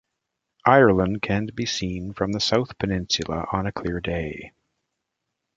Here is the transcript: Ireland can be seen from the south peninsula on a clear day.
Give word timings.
Ireland 0.65 1.21
can 1.21 1.45
be 1.53 1.67
seen 1.67 2.13
from 2.13 2.31
the 2.31 2.39
south 2.39 2.79
peninsula 2.79 3.45
on 3.51 3.67
a 3.67 3.71
clear 3.71 3.99
day. 3.99 4.51